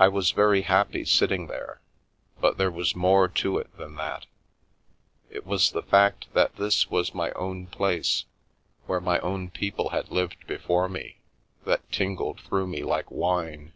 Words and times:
I 0.00 0.08
was 0.08 0.32
very 0.32 0.62
happy 0.62 1.04
sitting 1.04 1.46
there, 1.46 1.80
but 2.40 2.58
there 2.58 2.68
was 2.72 2.96
more 2.96 3.28
to 3.28 3.58
it 3.58 3.70
than 3.78 3.94
that. 3.94 4.26
It 5.30 5.46
was 5.46 5.70
the 5.70 5.84
fact 5.84 6.26
that 6.34 6.56
this 6.56 6.90
was 6.90 7.14
my 7.14 7.30
own 7.34 7.68
place, 7.68 8.24
where 8.86 9.00
my 9.00 9.20
own 9.20 9.50
people 9.50 9.90
had 9.90 10.10
lived 10.10 10.48
before 10.48 10.88
me, 10.88 11.20
that 11.64 11.88
tingled 11.92 12.40
through 12.40 12.66
me 12.66 12.82
like 12.82 13.08
wine. 13.08 13.72